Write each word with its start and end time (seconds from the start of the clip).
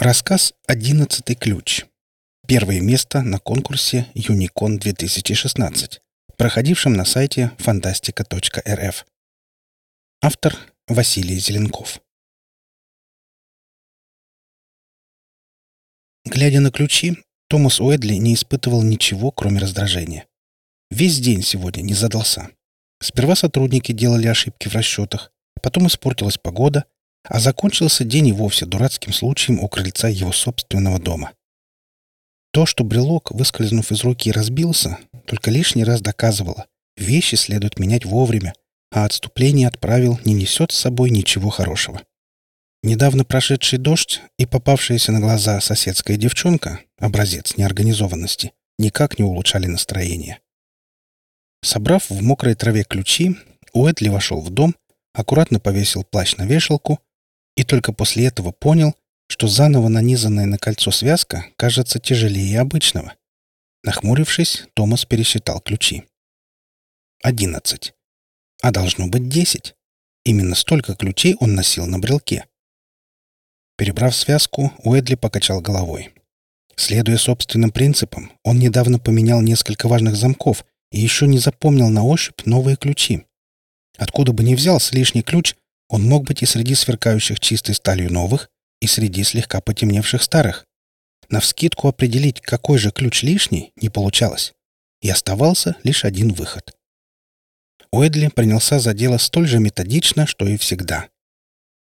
Рассказ 0.00 0.54
«Одиннадцатый 0.68 1.34
ключ». 1.34 1.84
Первое 2.46 2.80
место 2.80 3.20
на 3.20 3.40
конкурсе 3.40 4.06
Юникон 4.14 4.78
2016, 4.78 6.00
проходившем 6.36 6.92
на 6.92 7.04
сайте 7.04 7.50
фантастика.рф. 7.58 9.04
Автор 10.22 10.56
Василий 10.86 11.40
Зеленков. 11.40 12.00
Глядя 16.24 16.60
на 16.60 16.70
ключи, 16.70 17.16
Томас 17.48 17.80
Уэдли 17.80 18.14
не 18.14 18.34
испытывал 18.34 18.84
ничего, 18.84 19.32
кроме 19.32 19.58
раздражения. 19.58 20.28
Весь 20.92 21.18
день 21.18 21.42
сегодня 21.42 21.82
не 21.82 21.94
задался. 21.94 22.52
Сперва 23.02 23.34
сотрудники 23.34 23.90
делали 23.90 24.28
ошибки 24.28 24.68
в 24.68 24.74
расчетах, 24.74 25.32
потом 25.60 25.88
испортилась 25.88 26.38
погода, 26.38 26.84
а 27.24 27.40
закончился 27.40 28.04
день 28.04 28.28
и 28.28 28.32
вовсе 28.32 28.66
дурацким 28.66 29.12
случаем 29.12 29.60
у 29.60 29.68
крыльца 29.68 30.08
его 30.08 30.32
собственного 30.32 30.98
дома. 30.98 31.32
То, 32.52 32.66
что 32.66 32.84
брелок, 32.84 33.30
выскользнув 33.30 33.92
из 33.92 34.02
руки, 34.02 34.32
разбился, 34.32 34.98
только 35.26 35.50
лишний 35.50 35.84
раз 35.84 36.00
доказывало, 36.00 36.66
вещи 36.96 37.34
следует 37.34 37.78
менять 37.78 38.04
вовремя, 38.04 38.54
а 38.90 39.04
отступление 39.04 39.68
от 39.68 39.78
правил 39.78 40.18
не 40.24 40.34
несет 40.34 40.72
с 40.72 40.78
собой 40.78 41.10
ничего 41.10 41.50
хорошего. 41.50 42.02
Недавно 42.82 43.24
прошедший 43.24 43.78
дождь 43.78 44.22
и 44.38 44.46
попавшаяся 44.46 45.12
на 45.12 45.20
глаза 45.20 45.60
соседская 45.60 46.16
девчонка, 46.16 46.80
образец 46.98 47.56
неорганизованности, 47.56 48.52
никак 48.78 49.18
не 49.18 49.24
улучшали 49.24 49.66
настроение. 49.66 50.38
Собрав 51.62 52.08
в 52.08 52.22
мокрой 52.22 52.54
траве 52.54 52.84
ключи, 52.84 53.36
Уэтли 53.72 54.08
вошел 54.08 54.40
в 54.40 54.50
дом, 54.50 54.76
аккуратно 55.12 55.58
повесил 55.58 56.04
плащ 56.04 56.36
на 56.36 56.44
вешалку 56.44 57.00
и 57.58 57.64
только 57.64 57.92
после 57.92 58.26
этого 58.26 58.52
понял, 58.52 58.94
что 59.26 59.48
заново 59.48 59.88
нанизанная 59.88 60.46
на 60.46 60.58
кольцо 60.58 60.92
связка 60.92 61.44
кажется 61.56 61.98
тяжелее 61.98 62.60
обычного. 62.60 63.14
Нахмурившись, 63.82 64.68
Томас 64.74 65.04
пересчитал 65.04 65.60
ключи. 65.60 66.04
Одиннадцать. 67.20 67.94
А 68.62 68.70
должно 68.70 69.08
быть 69.08 69.28
десять. 69.28 69.74
Именно 70.24 70.54
столько 70.54 70.94
ключей 70.94 71.34
он 71.40 71.56
носил 71.56 71.86
на 71.86 71.98
брелке. 71.98 72.46
Перебрав 73.76 74.14
связку, 74.14 74.72
Уэдли 74.84 75.16
покачал 75.16 75.60
головой. 75.60 76.14
Следуя 76.76 77.16
собственным 77.16 77.72
принципам, 77.72 78.30
он 78.44 78.60
недавно 78.60 79.00
поменял 79.00 79.40
несколько 79.40 79.88
важных 79.88 80.14
замков 80.14 80.64
и 80.92 81.00
еще 81.00 81.26
не 81.26 81.40
запомнил 81.40 81.88
на 81.88 82.04
ощупь 82.04 82.44
новые 82.44 82.76
ключи. 82.76 83.24
Откуда 83.96 84.32
бы 84.32 84.44
ни 84.44 84.54
взялся 84.54 84.94
лишний 84.94 85.22
ключ, 85.22 85.56
он 85.88 86.02
мог 86.02 86.24
быть 86.24 86.42
и 86.42 86.46
среди 86.46 86.74
сверкающих 86.74 87.40
чистой 87.40 87.74
сталью 87.74 88.12
новых, 88.12 88.50
и 88.80 88.86
среди 88.86 89.24
слегка 89.24 89.60
потемневших 89.60 90.22
старых. 90.22 90.64
Навскидку 91.28 91.88
определить, 91.88 92.40
какой 92.40 92.78
же 92.78 92.90
ключ 92.90 93.22
лишний, 93.22 93.72
не 93.76 93.88
получалось. 93.88 94.54
И 95.02 95.10
оставался 95.10 95.76
лишь 95.82 96.04
один 96.04 96.32
выход. 96.32 96.74
Уэдли 97.90 98.28
принялся 98.28 98.78
за 98.78 98.94
дело 98.94 99.18
столь 99.18 99.48
же 99.48 99.58
методично, 99.58 100.26
что 100.26 100.46
и 100.46 100.56
всегда. 100.56 101.08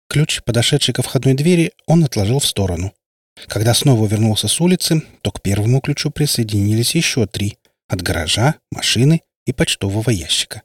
Ключ, 0.08 0.42
подошедший 0.44 0.94
ко 0.94 1.02
входной 1.02 1.34
двери, 1.34 1.74
он 1.86 2.04
отложил 2.04 2.40
в 2.40 2.46
сторону. 2.46 2.94
Когда 3.48 3.74
снова 3.74 4.06
вернулся 4.08 4.48
с 4.48 4.60
улицы, 4.60 5.04
то 5.22 5.32
к 5.32 5.42
первому 5.42 5.82
ключу 5.82 6.12
присоединились 6.12 6.96
еще 6.96 7.26
три— 7.26 7.58
от 7.88 8.02
гаража, 8.02 8.56
машины 8.72 9.22
и 9.46 9.54
почтового 9.54 10.10
ящика. 10.10 10.64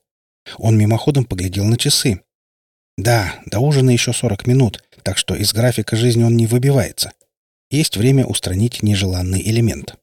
Он 0.59 0.77
мимоходом 0.77 1.25
поглядел 1.25 1.65
на 1.65 1.79
часы. 1.79 2.23
Да, 2.97 3.41
до 3.47 3.61
ужина 3.61 3.91
еще 3.91 4.13
40 4.13 4.47
минут, 4.47 4.85
так 5.03 5.19
что 5.19 5.35
из 5.35 5.53
графика 5.53 5.97
жизни 5.97 6.23
он 6.23 6.37
не 6.37 6.47
выбивается. 6.47 7.13
Есть 7.71 7.97
время 7.97 8.25
устранить 8.25 8.83
нежеланный 8.83 9.43
элемент. 9.43 9.97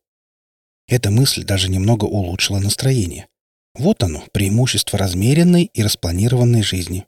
Эта 0.88 1.10
мысль 1.10 1.44
даже 1.44 1.70
немного 1.70 2.06
улучшила 2.06 2.60
настроение. 2.60 3.28
Вот 3.76 4.04
оно, 4.04 4.26
преимущество 4.34 5.00
размеренной 5.00 5.72
и 5.74 5.82
распланированной 5.82 6.64
жизни. 6.64 7.06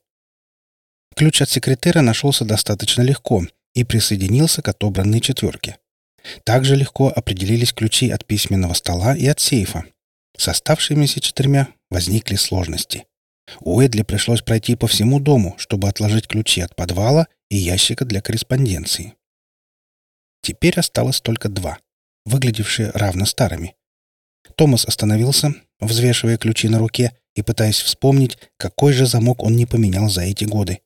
Ключ 1.15 1.41
от 1.41 1.49
секретера 1.49 2.01
нашелся 2.01 2.45
достаточно 2.45 3.01
легко 3.01 3.45
и 3.75 3.83
присоединился 3.83 4.61
к 4.61 4.69
отобранной 4.69 5.19
четверке. 5.19 5.77
Также 6.45 6.75
легко 6.75 7.11
определились 7.13 7.73
ключи 7.73 8.09
от 8.09 8.25
письменного 8.25 8.73
стола 8.73 9.15
и 9.15 9.25
от 9.27 9.41
сейфа. 9.41 9.83
С 10.37 10.47
оставшимися 10.47 11.19
четырьмя 11.19 11.67
возникли 11.91 12.35
сложности. 12.35 13.05
Уэдли 13.59 14.03
пришлось 14.03 14.41
пройти 14.41 14.75
по 14.75 14.87
всему 14.87 15.19
дому, 15.19 15.55
чтобы 15.57 15.89
отложить 15.89 16.27
ключи 16.27 16.61
от 16.61 16.75
подвала 16.75 17.27
и 17.49 17.57
ящика 17.57 18.05
для 18.05 18.21
корреспонденции. 18.21 19.15
Теперь 20.41 20.79
осталось 20.79 21.21
только 21.21 21.49
два, 21.49 21.77
выглядевшие 22.25 22.91
равно 22.91 23.25
старыми. 23.25 23.75
Томас 24.55 24.85
остановился, 24.85 25.53
взвешивая 25.79 26.37
ключи 26.37 26.67
на 26.67 26.79
руке 26.79 27.17
и 27.35 27.41
пытаясь 27.41 27.79
вспомнить, 27.79 28.37
какой 28.57 28.93
же 28.93 29.05
замок 29.05 29.43
он 29.43 29.55
не 29.55 29.65
поменял 29.65 30.09
за 30.09 30.21
эти 30.21 30.45
годы. 30.45 30.81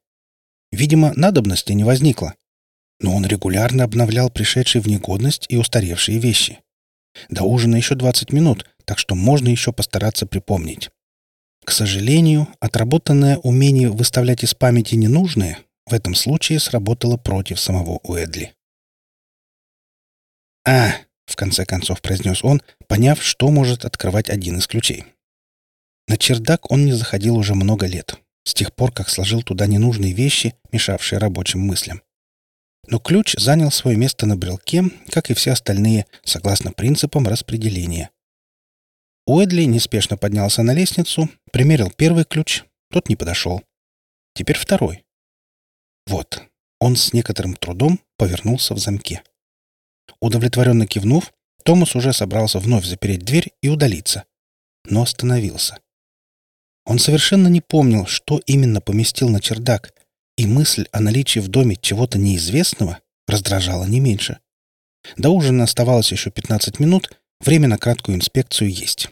Видимо, 0.72 1.14
надобности 1.16 1.72
не 1.74 1.84
возникло. 1.84 2.36
Но 3.00 3.16
он 3.16 3.26
регулярно 3.26 3.84
обновлял 3.84 4.30
пришедшие 4.30 4.82
в 4.82 4.88
негодность 4.88 5.46
и 5.50 5.58
устаревшие 5.58 6.20
вещи. 6.20 6.60
До 7.30 7.44
ужина 7.44 7.76
еще 7.76 7.96
20 7.96 8.32
минут, 8.32 8.66
так 8.86 9.00
что 9.00 9.16
можно 9.16 9.50
еще 9.50 9.72
постараться 9.72 10.26
припомнить. 10.26 10.90
К 11.68 11.72
сожалению, 11.72 12.48
отработанное 12.62 13.40
умение 13.40 13.90
выставлять 13.90 14.42
из 14.42 14.54
памяти 14.54 14.96
ненужное 14.96 15.60
в 15.86 15.94
этом 15.94 16.16
случае 16.16 16.62
сработало 16.62 17.18
против 17.18 17.60
самого 17.60 18.00
Уэдли. 18.04 18.54
«А!»— 20.66 20.94
в 21.26 21.36
конце 21.36 21.66
концов 21.66 22.02
произнес 22.02 22.42
он, 22.42 22.62
поняв, 22.88 23.22
что 23.22 23.52
может 23.52 23.84
открывать 23.84 24.30
один 24.30 24.60
из 24.60 24.66
ключей. 24.66 25.04
На 26.08 26.18
чердак 26.18 26.72
он 26.72 26.86
не 26.86 26.94
заходил 26.94 27.36
уже 27.36 27.54
много 27.54 27.86
лет, 27.86 28.16
с 28.46 28.54
тех 28.54 28.74
пор, 28.74 28.94
как 28.94 29.10
сложил 29.10 29.44
туда 29.44 29.68
ненужные 29.68 30.14
вещи, 30.14 30.56
мешавшие 30.72 31.20
рабочим 31.20 31.60
мыслям. 31.60 32.02
Но 32.88 32.98
ключ 33.00 33.36
занял 33.38 33.72
свое 33.72 33.98
место 33.98 34.26
на 34.26 34.38
брелке, 34.38 34.86
как 35.10 35.30
и 35.32 35.34
все 35.34 35.52
остальные, 35.52 36.06
согласно 36.24 36.72
принципам 36.72 37.28
распределения. 37.28 38.10
Уэдли 39.28 39.64
неспешно 39.64 40.16
поднялся 40.16 40.64
на 40.64 40.74
лестницу, 40.74 41.30
примерил 41.52 41.92
первый 41.92 42.24
ключ, 42.24 42.64
тот 42.90 43.10
не 43.10 43.18
подошел. 43.18 43.62
Теперь 44.34 44.58
второй. 44.58 45.04
Вот, 46.06 46.44
он 46.80 46.96
с 46.96 47.12
некоторым 47.12 47.56
трудом 47.58 48.00
повернулся 48.16 48.74
в 48.74 48.78
замке. 48.78 49.24
Удовлетворенно 50.22 50.88
кивнув, 50.88 51.34
Томас 51.64 51.94
уже 51.94 52.14
собрался 52.14 52.60
вновь 52.60 52.86
запереть 52.86 53.26
дверь 53.26 53.52
и 53.62 53.68
удалиться, 53.68 54.24
но 54.86 55.02
остановился. 55.02 55.78
Он 56.86 56.98
совершенно 56.98 57.50
не 57.50 57.60
помнил, 57.60 58.06
что 58.06 58.42
именно 58.46 58.80
поместил 58.80 59.28
на 59.28 59.42
чердак, 59.42 59.94
и 60.38 60.46
мысль 60.46 60.88
о 60.94 61.02
наличии 61.02 61.40
в 61.40 61.50
доме 61.50 61.76
чего-то 61.76 62.18
неизвестного 62.18 63.00
раздражала 63.28 63.84
не 63.84 64.00
меньше. 64.00 64.40
До 65.18 65.32
ужина 65.32 65.66
оставалось 65.66 66.14
еще 66.14 66.32
15 66.32 66.80
минут, 66.80 67.20
время 67.42 67.68
на 67.68 67.78
краткую 67.78 68.16
инспекцию 68.16 68.72
есть. 68.72 69.10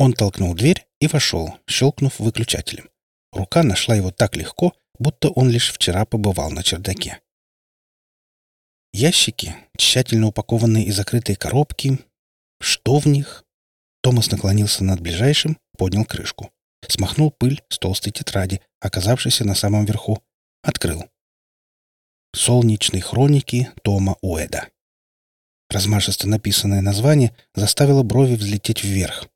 Он 0.00 0.14
толкнул 0.14 0.54
дверь 0.54 0.86
и 0.98 1.08
вошел, 1.08 1.58
щелкнув 1.68 2.20
выключателем. 2.20 2.88
Рука 3.32 3.62
нашла 3.62 3.94
его 3.94 4.10
так 4.10 4.34
легко, 4.34 4.72
будто 4.98 5.28
он 5.28 5.50
лишь 5.50 5.70
вчера 5.70 6.06
побывал 6.06 6.50
на 6.50 6.62
чердаке. 6.62 7.20
Ящики, 8.94 9.54
тщательно 9.76 10.28
упакованные 10.28 10.86
и 10.86 10.90
закрытые 10.90 11.36
коробки. 11.36 11.98
Что 12.62 12.98
в 12.98 13.04
них? 13.04 13.44
Томас 14.00 14.30
наклонился 14.30 14.84
над 14.84 15.00
ближайшим, 15.00 15.58
поднял 15.76 16.06
крышку. 16.06 16.50
Смахнул 16.88 17.30
пыль 17.30 17.62
с 17.68 17.78
толстой 17.78 18.10
тетради, 18.10 18.62
оказавшейся 18.80 19.44
на 19.44 19.54
самом 19.54 19.84
верху. 19.84 20.22
Открыл. 20.62 21.04
«Солнечные 22.34 23.02
хроники 23.02 23.68
Тома 23.82 24.16
Уэда». 24.22 24.70
Размашисто 25.68 26.26
написанное 26.26 26.80
название 26.80 27.36
заставило 27.54 28.02
брови 28.02 28.36
взлететь 28.36 28.82
вверх. 28.82 29.28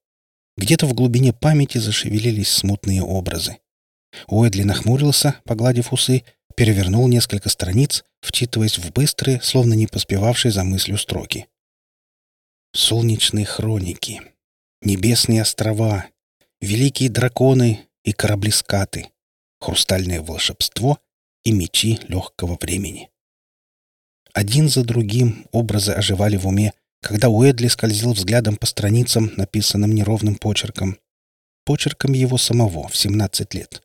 Где-то 0.57 0.87
в 0.87 0.95
глубине 0.95 1.33
памяти 1.33 1.79
зашевелились 1.79 2.49
смутные 2.49 3.03
образы. 3.03 3.59
Уэдли 4.29 4.63
нахмурился, 4.63 5.41
погладив 5.45 5.93
усы, 5.93 6.25
перевернул 6.57 7.09
несколько 7.09 7.49
страниц, 7.49 8.05
вчитываясь 8.21 8.79
в 8.79 8.93
быстрые, 8.93 9.41
словно 9.43 9.75
не 9.75 9.87
поспевавшие 9.87 10.53
за 10.53 10.65
мыслью 10.65 10.99
строки. 10.99 11.49
Солнечные 12.73 13.45
хроники, 13.45 14.23
небесные 14.83 15.43
острова, 15.43 16.07
великие 16.61 17.11
драконы 17.11 17.81
и 18.05 18.13
корабли-скаты, 18.13 19.11
хрустальное 19.61 20.21
волшебство 20.21 20.99
и 21.45 21.53
мечи 21.53 21.99
легкого 22.09 22.57
времени. 22.61 23.11
Один 24.33 24.69
за 24.69 24.85
другим 24.85 25.47
образы 25.53 25.93
оживали 25.93 26.37
в 26.37 26.47
уме, 26.47 26.73
когда 27.05 27.29
Уэдли 27.29 27.69
скользил 27.69 28.15
взглядом 28.15 28.57
по 28.57 28.65
страницам, 28.65 29.31
написанным 29.37 29.95
неровным 29.95 30.37
почерком. 30.37 30.99
Почерком 31.65 32.13
его 32.13 32.39
самого 32.39 32.89
в 32.89 32.97
17 32.97 33.55
лет. 33.55 33.83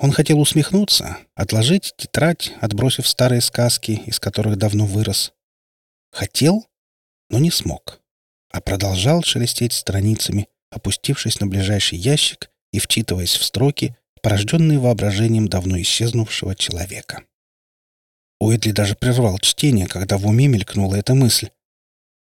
Он 0.00 0.10
хотел 0.12 0.40
усмехнуться, 0.40 1.18
отложить 1.34 1.94
тетрадь, 1.96 2.52
отбросив 2.60 3.06
старые 3.06 3.40
сказки, 3.40 4.02
из 4.06 4.18
которых 4.18 4.56
давно 4.56 4.86
вырос. 4.86 5.32
Хотел, 6.10 6.66
но 7.30 7.38
не 7.38 7.50
смог, 7.50 8.00
а 8.50 8.60
продолжал 8.60 9.22
шелестеть 9.22 9.72
страницами, 9.72 10.48
опустившись 10.70 11.40
на 11.40 11.46
ближайший 11.46 11.98
ящик 11.98 12.50
и 12.72 12.80
вчитываясь 12.80 13.36
в 13.36 13.44
строки, 13.44 13.96
порожденные 14.20 14.80
воображением 14.80 15.48
давно 15.48 15.80
исчезнувшего 15.80 16.56
человека. 16.56 17.24
Уэдли 18.40 18.72
даже 18.72 18.94
прервал 18.96 19.38
чтение, 19.38 19.86
когда 19.86 20.18
в 20.18 20.26
уме 20.26 20.48
мелькнула 20.48 20.96
эта 20.96 21.14
мысль. 21.14 21.50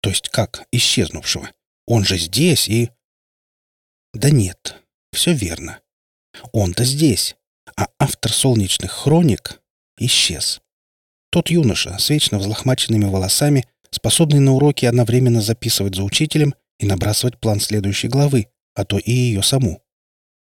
То 0.00 0.11
есть 0.11 0.29
как 0.29 0.67
исчезнувшего? 0.73 1.50
Он 1.87 2.05
же 2.05 2.19
здесь 2.19 2.69
и... 2.69 2.91
Да 4.15 4.31
нет, 4.31 4.77
все 5.12 5.33
верно. 5.33 5.81
Он-то 6.53 6.85
здесь, 6.85 7.37
а 7.77 7.89
автор 7.99 8.33
«Солнечных 8.33 8.93
хроник» 8.93 9.61
исчез. 9.99 10.61
Тот 11.31 11.50
юноша 11.50 11.99
с 11.99 12.11
вечно 12.11 12.39
взлохмаченными 12.39 13.05
волосами, 13.05 13.67
способный 13.91 14.41
на 14.41 14.53
уроки 14.53 14.87
одновременно 14.87 15.43
записывать 15.43 15.95
за 15.95 16.05
учителем 16.05 16.55
и 16.79 16.87
набрасывать 16.87 17.39
план 17.39 17.61
следующей 17.61 18.09
главы, 18.09 18.49
а 18.75 18.85
то 18.85 18.99
и 18.99 19.11
ее 19.11 19.43
саму. 19.43 19.83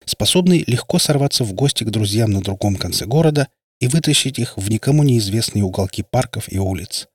Способный 0.06 0.64
легко 0.68 1.00
сорваться 1.00 1.44
в 1.44 1.54
гости 1.54 1.84
к 1.84 1.90
друзьям 1.90 2.32
на 2.32 2.42
другом 2.42 2.76
конце 2.76 3.06
города 3.06 3.48
и 3.80 3.88
вытащить 3.88 4.40
их 4.40 4.58
в 4.58 4.70
никому 4.70 5.04
неизвестные 5.04 5.64
уголки 5.64 6.04
парков 6.04 6.52
и 6.52 6.60
улиц. 6.60 7.08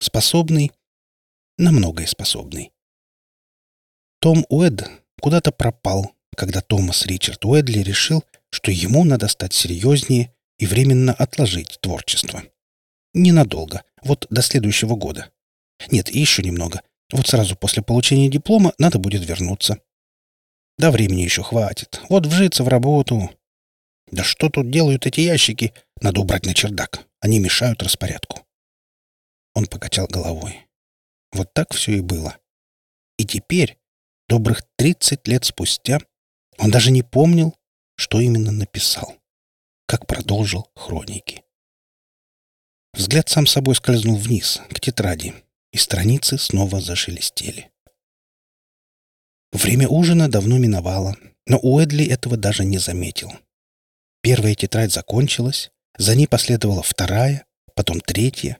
Способный, 0.00 0.70
на 1.58 1.72
многое 1.72 2.06
способный. 2.06 2.72
Том 4.20 4.46
Уэд 4.48 4.88
куда-то 5.20 5.52
пропал, 5.52 6.12
когда 6.36 6.60
Томас 6.60 7.04
Ричард 7.06 7.44
Уэдли 7.44 7.80
решил, 7.80 8.24
что 8.50 8.70
ему 8.70 9.04
надо 9.04 9.28
стать 9.28 9.52
серьезнее 9.52 10.34
и 10.58 10.66
временно 10.66 11.12
отложить 11.12 11.78
творчество. 11.80 12.42
Ненадолго, 13.14 13.82
вот 14.02 14.26
до 14.30 14.42
следующего 14.42 14.94
года. 14.94 15.30
Нет, 15.90 16.08
еще 16.10 16.42
немного. 16.42 16.82
Вот 17.12 17.26
сразу 17.26 17.56
после 17.56 17.82
получения 17.82 18.28
диплома 18.28 18.72
надо 18.78 18.98
будет 18.98 19.26
вернуться. 19.26 19.80
Да 20.78 20.90
времени 20.90 21.22
еще 21.22 21.42
хватит. 21.42 22.00
Вот 22.08 22.26
вжиться 22.26 22.62
в 22.62 22.68
работу. 22.68 23.30
Да 24.10 24.22
что 24.22 24.48
тут 24.48 24.70
делают 24.70 25.06
эти 25.06 25.20
ящики? 25.20 25.74
Надо 26.00 26.20
убрать 26.20 26.46
на 26.46 26.54
чердак. 26.54 27.06
Они 27.20 27.40
мешают 27.40 27.82
распорядку. 27.82 28.46
Он 29.54 29.66
покачал 29.66 30.06
головой. 30.06 30.67
Вот 31.32 31.52
так 31.54 31.74
все 31.74 31.92
и 31.92 32.00
было. 32.00 32.38
И 33.18 33.24
теперь, 33.24 33.78
добрых 34.28 34.62
тридцать 34.76 35.26
лет 35.26 35.44
спустя, 35.44 35.98
он 36.58 36.70
даже 36.70 36.90
не 36.90 37.02
помнил, 37.02 37.56
что 37.96 38.20
именно 38.20 38.52
написал, 38.52 39.14
как 39.86 40.06
продолжил 40.06 40.70
хроники. 40.74 41.42
Взгляд 42.94 43.28
сам 43.28 43.46
собой 43.46 43.74
скользнул 43.74 44.16
вниз, 44.16 44.60
к 44.70 44.80
тетради, 44.80 45.34
и 45.72 45.78
страницы 45.78 46.38
снова 46.38 46.80
зашелестели. 46.80 47.70
Время 49.52 49.88
ужина 49.88 50.28
давно 50.28 50.58
миновало, 50.58 51.16
но 51.46 51.58
Уэдли 51.58 52.06
этого 52.06 52.36
даже 52.36 52.64
не 52.64 52.78
заметил. 52.78 53.32
Первая 54.20 54.54
тетрадь 54.54 54.92
закончилась, 54.92 55.70
за 55.96 56.14
ней 56.14 56.26
последовала 56.28 56.82
вторая, 56.82 57.46
потом 57.74 58.00
третья. 58.00 58.58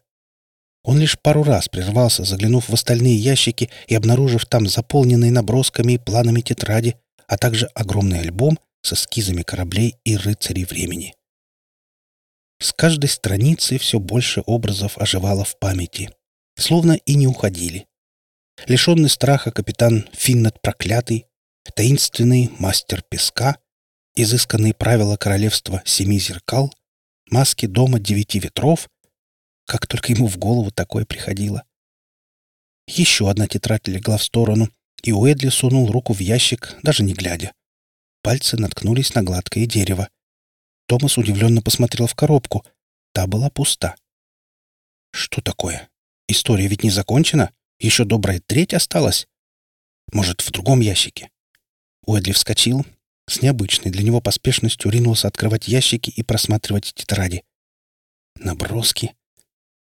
Он 0.89 0.99
лишь 0.99 1.19
пару 1.19 1.43
раз 1.43 1.69
прервался, 1.69 2.25
заглянув 2.25 2.71
в 2.71 2.73
остальные 2.73 3.17
ящики 3.17 3.69
и 3.89 3.95
обнаружив 3.95 4.47
там 4.47 4.67
заполненные 4.67 5.31
набросками 5.31 5.93
и 5.93 5.99
планами 5.99 6.41
тетради, 6.41 6.97
а 7.27 7.37
также 7.37 7.67
огромный 7.75 8.21
альбом 8.21 8.59
с 8.81 8.95
эскизами 8.95 9.43
кораблей 9.43 9.97
и 10.05 10.17
рыцарей 10.17 10.65
времени. 10.65 11.15
С 12.59 12.73
каждой 12.73 13.11
страницы 13.11 13.77
все 13.77 13.99
больше 14.01 14.43
образов 14.47 14.97
оживало 14.97 15.45
в 15.45 15.59
памяти, 15.59 16.11
словно 16.57 16.93
и 16.93 17.17
не 17.17 17.27
уходили. 17.27 17.87
Лишенный 18.65 19.11
страха 19.11 19.51
капитан 19.51 20.09
Финнет 20.15 20.59
Проклятый, 20.63 21.27
таинственный 21.75 22.51
мастер 22.59 23.03
песка, 23.03 23.59
изысканные 24.17 24.73
правила 24.73 25.19
королевства 25.19 25.83
Семи 25.85 26.19
Зеркал, 26.19 26.73
маски 27.31 27.67
дома 27.67 28.01
Девяти 28.01 28.39
Ветров, 28.39 28.89
как 29.69 29.87
только 29.87 30.13
ему 30.13 30.27
в 30.27 30.39
голову 30.39 30.71
такое 30.71 31.05
приходило. 31.05 31.63
Еще 32.87 33.31
одна 33.31 33.47
тетрадь 33.47 33.87
легла 33.87 34.17
в 34.17 34.25
сторону, 34.25 34.71
и 35.03 35.13
Уэдли 35.13 35.51
сунул 35.51 35.93
руку 35.93 36.15
в 36.15 36.21
ящик, 36.21 36.75
даже 36.83 37.03
не 37.03 37.13
глядя. 37.13 37.53
Пальцы 38.23 38.57
наткнулись 38.57 39.15
на 39.15 39.23
гладкое 39.23 39.67
дерево. 39.67 40.09
Томас 40.87 41.19
удивленно 41.19 41.61
посмотрел 41.61 42.07
в 42.07 42.15
коробку. 42.15 42.65
Та 43.13 43.27
была 43.27 43.51
пуста. 43.51 43.95
Что 45.13 45.43
такое? 45.43 45.91
История 46.29 46.67
ведь 46.67 46.83
не 46.83 46.91
закончена? 46.91 47.53
Еще 47.79 48.07
добрая 48.07 48.41
треть 48.41 48.73
осталась? 48.73 49.29
Может, 50.13 50.41
в 50.41 50.51
другом 50.51 50.81
ящике? 50.81 51.31
Уэдли 52.07 52.33
вскочил, 52.33 52.87
с 53.29 53.43
необычной 53.43 53.93
для 53.93 54.03
него 54.03 54.23
поспешностью 54.23 54.91
ринулся 54.91 55.29
открывать 55.29 55.69
ящики 55.69 56.09
и 56.09 56.23
просматривать 56.23 56.95
тетради. 56.95 57.45
Наброски, 58.37 59.15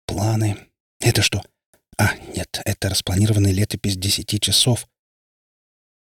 планы. 0.08 0.56
Это 1.00 1.22
что? 1.22 1.44
А, 1.96 2.16
нет, 2.34 2.60
это 2.64 2.88
распланированная 2.88 3.52
летопись 3.52 3.96
десяти 3.96 4.40
часов. 4.40 4.88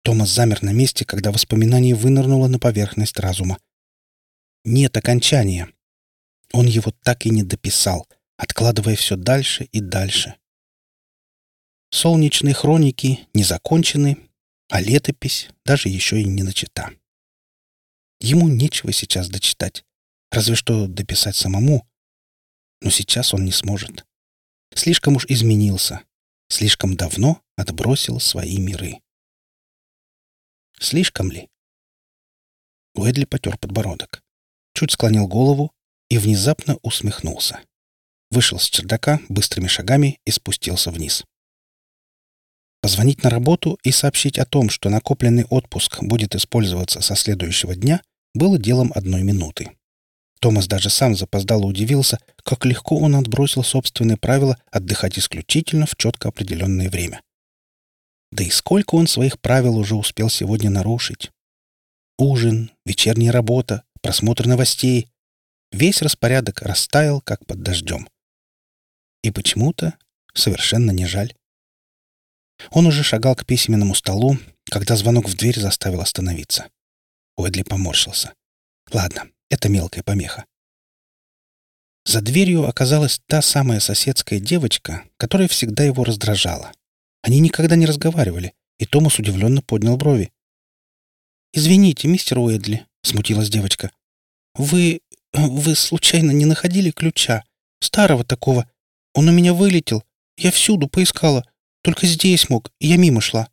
Томас 0.02 0.28
замер 0.28 0.62
на 0.62 0.72
месте, 0.72 1.06
когда 1.06 1.32
воспоминание 1.32 1.94
вынырнуло 1.94 2.48
на 2.48 2.58
поверхность 2.58 3.18
разума. 3.18 3.58
Нет 4.64 4.96
окончания. 4.96 5.68
Он 6.52 6.66
его 6.66 6.92
так 7.02 7.24
и 7.24 7.30
не 7.30 7.42
дописал, 7.42 8.06
откладывая 8.36 8.96
все 8.96 9.16
дальше 9.16 9.64
и 9.64 9.80
дальше. 9.80 10.34
Солнечные 11.90 12.54
хроники 12.54 13.20
не 13.32 13.44
закончены, 13.44 14.18
а 14.68 14.80
летопись 14.80 15.48
даже 15.64 15.88
еще 15.88 16.20
и 16.20 16.24
не 16.24 16.42
начата. 16.42 16.90
Ему 18.20 18.48
нечего 18.48 18.92
сейчас 18.92 19.28
дочитать, 19.28 19.84
разве 20.30 20.54
что 20.54 20.86
дописать 20.86 21.36
самому. 21.36 21.86
Но 22.84 22.90
сейчас 22.90 23.32
он 23.32 23.46
не 23.46 23.50
сможет. 23.50 24.04
Слишком 24.74 25.16
уж 25.16 25.24
изменился, 25.26 26.02
слишком 26.48 26.96
давно 26.96 27.40
отбросил 27.56 28.20
свои 28.20 28.58
миры. 28.58 29.00
Слишком 30.78 31.32
ли? 31.32 31.48
Уэдли 32.94 33.24
потер 33.24 33.56
подбородок, 33.56 34.22
чуть 34.74 34.92
склонил 34.92 35.26
голову 35.26 35.72
и 36.10 36.18
внезапно 36.18 36.76
усмехнулся. 36.82 37.60
Вышел 38.30 38.58
с 38.58 38.68
чердака 38.68 39.18
быстрыми 39.30 39.66
шагами 39.66 40.20
и 40.26 40.30
спустился 40.30 40.90
вниз. 40.90 41.24
Позвонить 42.82 43.22
на 43.22 43.30
работу 43.30 43.78
и 43.82 43.92
сообщить 43.92 44.38
о 44.38 44.44
том, 44.44 44.68
что 44.68 44.90
накопленный 44.90 45.46
отпуск 45.46 46.02
будет 46.02 46.34
использоваться 46.34 47.00
со 47.00 47.16
следующего 47.16 47.74
дня, 47.74 48.02
было 48.34 48.58
делом 48.58 48.92
одной 48.94 49.22
минуты. 49.22 49.74
Томас 50.40 50.66
даже 50.66 50.90
сам 50.90 51.16
запоздало 51.16 51.64
удивился, 51.64 52.18
как 52.42 52.64
легко 52.64 52.98
он 52.98 53.16
отбросил 53.16 53.64
собственное 53.64 54.16
правило 54.16 54.58
отдыхать 54.70 55.18
исключительно 55.18 55.86
в 55.86 55.96
четко 55.96 56.28
определенное 56.28 56.90
время. 56.90 57.22
Да 58.30 58.42
и 58.42 58.50
сколько 58.50 58.96
он 58.96 59.06
своих 59.06 59.40
правил 59.40 59.78
уже 59.78 59.94
успел 59.94 60.28
сегодня 60.28 60.68
нарушить. 60.68 61.30
Ужин, 62.18 62.72
вечерняя 62.84 63.32
работа, 63.32 63.84
просмотр 64.02 64.46
новостей. 64.46 65.08
Весь 65.72 66.02
распорядок 66.02 66.62
растаял, 66.62 67.20
как 67.20 67.46
под 67.46 67.62
дождем. 67.62 68.08
И 69.22 69.30
почему-то 69.30 69.96
совершенно 70.34 70.90
не 70.90 71.06
жаль. 71.06 71.34
Он 72.70 72.86
уже 72.86 73.02
шагал 73.02 73.34
к 73.34 73.46
письменному 73.46 73.94
столу, 73.94 74.38
когда 74.70 74.96
звонок 74.96 75.28
в 75.28 75.36
дверь 75.36 75.58
заставил 75.58 76.00
остановиться. 76.00 76.68
Уэдли 77.36 77.62
поморщился. 77.62 78.34
«Ладно, 78.92 79.28
это 79.54 79.68
мелкая 79.68 80.02
помеха». 80.02 80.44
За 82.04 82.20
дверью 82.20 82.68
оказалась 82.68 83.20
та 83.26 83.40
самая 83.40 83.80
соседская 83.80 84.38
девочка, 84.38 85.04
которая 85.16 85.48
всегда 85.48 85.84
его 85.84 86.04
раздражала. 86.04 86.72
Они 87.22 87.40
никогда 87.40 87.76
не 87.76 87.86
разговаривали, 87.86 88.52
и 88.78 88.84
Томас 88.84 89.18
удивленно 89.18 89.62
поднял 89.62 89.96
брови. 89.96 90.30
«Извините, 91.54 92.08
мистер 92.08 92.38
Уэдли»,— 92.38 92.86
смутилась 93.02 93.48
девочка. 93.48 93.90
«Вы... 94.54 95.00
вы 95.32 95.74
случайно 95.74 96.32
не 96.32 96.44
находили 96.44 96.90
ключа? 96.90 97.44
Старого 97.80 98.24
такого. 98.24 98.68
Он 99.14 99.28
у 99.28 99.32
меня 99.32 99.54
вылетел. 99.54 100.04
Я 100.36 100.50
всюду 100.50 100.88
поискала. 100.88 101.44
Только 101.82 102.06
здесь 102.06 102.50
мог, 102.50 102.70
и 102.80 102.88
я 102.88 102.98
мимо 102.98 103.20
шла». 103.20 103.48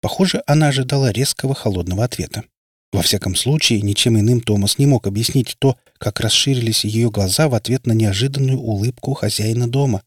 Похоже, 0.00 0.42
она 0.46 0.68
ожидала 0.68 1.10
резкого 1.10 1.54
холодного 1.54 2.04
ответа. 2.04 2.44
Во 2.92 3.02
всяком 3.02 3.34
случае, 3.34 3.82
ничем 3.82 4.18
иным 4.18 4.40
Томас 4.40 4.78
не 4.78 4.86
мог 4.86 5.06
объяснить 5.06 5.56
то, 5.58 5.76
как 5.98 6.20
расширились 6.20 6.84
ее 6.84 7.10
глаза 7.10 7.48
в 7.48 7.54
ответ 7.54 7.86
на 7.86 7.92
неожиданную 7.92 8.58
улыбку 8.58 9.14
хозяина 9.14 9.68
дома. 9.68 10.02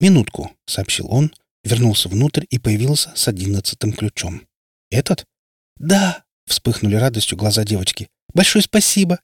«Минутку»,— 0.00 0.50
сообщил 0.66 1.06
он, 1.10 1.32
вернулся 1.64 2.08
внутрь 2.08 2.44
и 2.50 2.58
появился 2.58 3.12
с 3.14 3.28
одиннадцатым 3.28 3.92
ключом. 3.92 4.46
«Этот?» 4.90 5.24
«Да!» 5.76 6.24
Вспыхнули 6.46 6.96
радостью 6.96 7.38
глаза 7.38 7.64
девочки. 7.64 8.08
«Большое 8.34 8.62
спасибо!» 8.62 9.20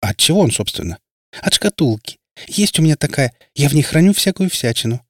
«А 0.00 0.10
от 0.10 0.16
чего 0.16 0.40
он, 0.40 0.50
собственно?» 0.50 0.98
«От 1.40 1.54
шкатулки. 1.54 2.18
Есть 2.46 2.78
у 2.78 2.82
меня 2.82 2.96
такая. 2.96 3.32
Я 3.54 3.68
в 3.68 3.74
ней 3.74 3.82
храню 3.82 4.12
всякую 4.12 4.50
всячину». 4.50 5.04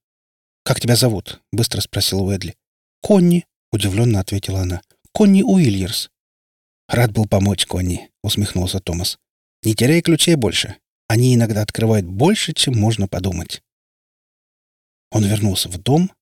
«Как 0.63 0.81
тебя 0.81 0.97
зовут?»— 0.97 1.41
быстро 1.53 1.81
спросил 1.81 2.25
Уэдли. 2.25 2.57
«Конни»,— 3.03 3.45
удивленно 3.73 4.21
ответила 4.21 4.61
она. 4.61 4.83
«Конни 5.13 5.43
Уильерс». 5.43 6.11
«Рад 6.89 7.13
был 7.13 7.27
помочь, 7.27 7.67
Конни»,— 7.67 8.11
усмехнулся 8.23 8.81
Томас. 8.81 9.19
«Не 9.63 9.75
теряй 9.75 10.03
ключей 10.03 10.35
больше. 10.35 10.77
Они 11.09 11.35
иногда 11.35 11.63
открывают 11.63 12.07
больше, 12.07 12.53
чем 12.53 12.79
можно 12.79 13.09
подумать». 13.09 13.63
Он 15.11 15.25
вернулся 15.25 15.69
в 15.69 15.79
дом, 15.79 16.13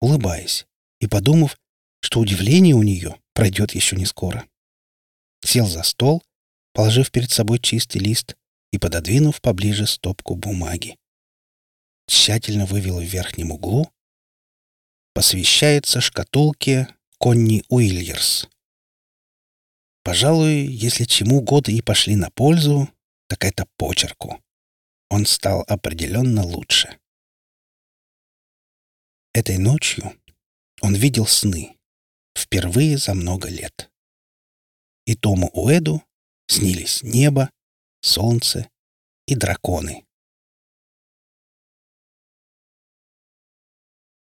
улыбаясь, 0.00 0.66
и 1.00 1.06
подумав, 1.06 1.58
что 2.00 2.20
удивление 2.20 2.74
у 2.74 2.82
нее 2.82 3.20
пройдет 3.34 3.72
еще 3.72 3.96
не 3.96 4.06
скоро. 4.06 4.46
Сел 5.44 5.66
за 5.66 5.82
стол, 5.82 6.22
положив 6.72 7.10
перед 7.10 7.30
собой 7.30 7.58
чистый 7.58 7.98
лист 7.98 8.36
и 8.72 8.78
пододвинув 8.78 9.40
поближе 9.40 9.86
стопку 9.86 10.36
бумаги. 10.36 10.96
Тщательно 12.06 12.66
вывел 12.66 13.00
в 13.00 13.04
верхнем 13.04 13.52
углу 13.52 13.90
«Посвящается 15.14 16.00
шкатулке 16.00 16.88
Конни 17.18 17.64
Уильерс». 17.68 18.48
Пожалуй, 20.10 20.66
если 20.66 21.04
чему 21.04 21.40
годы 21.40 21.72
и 21.72 21.82
пошли 21.82 22.16
на 22.16 22.30
пользу, 22.32 22.92
так 23.28 23.44
это 23.44 23.64
почерку. 23.76 24.42
Он 25.08 25.24
стал 25.24 25.64
определенно 25.68 26.42
лучше. 26.42 26.98
Этой 29.32 29.58
ночью 29.58 30.20
он 30.80 30.96
видел 30.96 31.28
сны. 31.28 31.78
Впервые 32.36 32.98
за 32.98 33.14
много 33.14 33.48
лет. 33.48 33.88
И 35.04 35.14
Тому 35.14 35.46
Уэду 35.52 36.02
снились 36.48 37.04
небо, 37.04 37.48
солнце 38.00 38.68
и 39.28 39.36
драконы. 39.36 40.04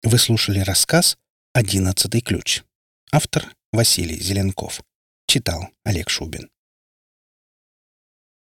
Вы 0.03 0.19
слушали 0.19 0.59
рассказ 0.59 1.17
«Одиннадцатый 1.53 2.23
ключ». 2.23 2.65
Автор 3.13 3.55
Василий 3.71 4.19
Зеленков. 4.19 4.83
Читал 5.27 5.69
Олег 5.85 6.09
Шубин. 6.09 6.49